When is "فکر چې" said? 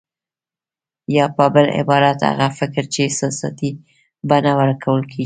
2.59-2.99